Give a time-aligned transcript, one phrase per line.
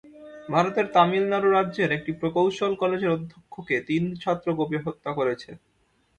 [0.49, 5.49] ভারতের তামিলনাড়ু রাজ্যের একটি প্রকৌশল কলেজের অধ্যক্ষকে তিন ছাত্র কুপিয়ে হত্যা করেছে।